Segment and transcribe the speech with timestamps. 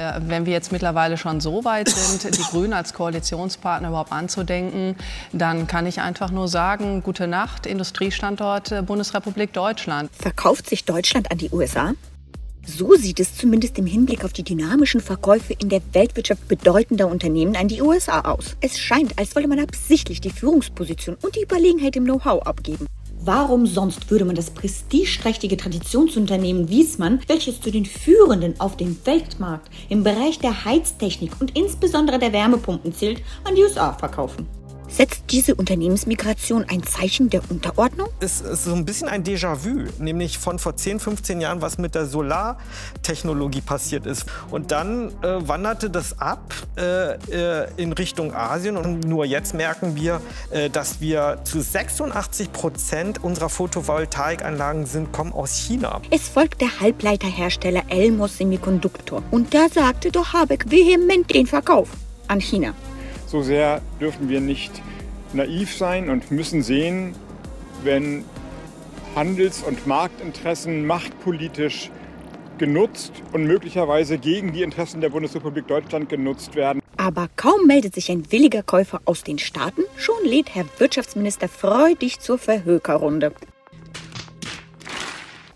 [0.00, 4.96] Äh, wenn wir jetzt mittlerweile schon so weit sind, die Grünen als Koalitionspartner überhaupt anzudenken,
[5.32, 10.10] dann kann ich einfach nur sagen, gute Nacht, Industriestandort äh, Bundesrepublik Deutschland.
[10.12, 11.92] Verkauft sich Deutschland an die USA?
[12.66, 17.56] So sieht es zumindest im Hinblick auf die dynamischen Verkäufe in der Weltwirtschaft bedeutender Unternehmen
[17.56, 18.56] an die USA aus.
[18.60, 22.86] Es scheint, als wolle man absichtlich die Führungsposition und die Überlegenheit im Know-how abgeben.
[23.22, 29.70] Warum sonst würde man das prestigeträchtige Traditionsunternehmen Wiesmann, welches zu den führenden auf dem Weltmarkt
[29.90, 34.59] im Bereich der Heiztechnik und insbesondere der Wärmepumpen zählt, an die USA verkaufen?
[35.00, 38.08] Setzt diese Unternehmensmigration ein Zeichen der Unterordnung?
[38.20, 41.94] Es ist so ein bisschen ein Déjà-vu, nämlich von vor 10, 15 Jahren, was mit
[41.94, 44.26] der Solartechnologie passiert ist.
[44.50, 48.76] Und dann äh, wanderte das ab äh, äh in Richtung Asien.
[48.76, 55.32] Und nur jetzt merken wir, äh, dass wir zu 86 Prozent unserer Photovoltaikanlagen sind, kommen
[55.32, 56.02] aus China.
[56.10, 59.22] Es folgt der Halbleiterhersteller Elmos Semiconductor.
[59.30, 61.88] Und da sagte doch Habeck vehement den Verkauf
[62.28, 62.74] an China.
[63.30, 64.82] So sehr dürfen wir nicht
[65.32, 67.14] naiv sein und müssen sehen,
[67.84, 68.24] wenn
[69.14, 71.92] Handels- und Marktinteressen machtpolitisch
[72.58, 76.82] genutzt und möglicherweise gegen die Interessen der Bundesrepublik Deutschland genutzt werden.
[76.96, 82.18] Aber kaum meldet sich ein williger Käufer aus den Staaten, schon lädt Herr Wirtschaftsminister freudig
[82.18, 83.32] zur Verhökerrunde.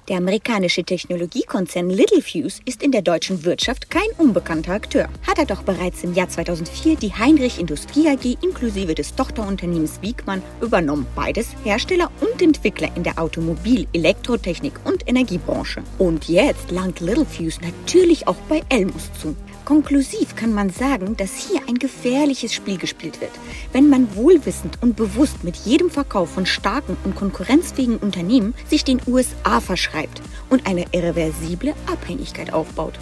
[0.08, 5.08] Der amerikanische Technologiekonzern Littelfuse ist in der deutschen Wirtschaft kein unbekannter Akteur.
[5.26, 10.42] Hat er doch bereits im Jahr 2004 die Heinrich Industrie AG inklusive des Tochterunternehmens Wiegmann
[10.60, 11.06] übernommen.
[11.14, 15.82] Beides Hersteller und Entwickler in der Automobil-, Elektrotechnik und Energiebranche.
[15.96, 19.34] Und jetzt langt Littelfuse natürlich auch bei Elmus zu.
[19.64, 23.30] Konklusiv kann man sagen, dass hier ein gefährliches Spiel gespielt wird,
[23.72, 29.00] wenn man wohlwissend und bewusst mit jedem Verkauf von starken und konkurrenzfähigen Unternehmen sich den
[29.06, 32.98] USA verschreibt und eine irreversible Abhängigkeit aufbaut.